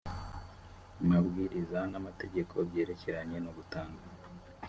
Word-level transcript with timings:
mabwiriza 1.09 1.79
n 1.91 1.93
amategeko 1.99 2.53
byerekeranye 2.69 3.37
no 3.45 3.51
gutanga 3.57 4.03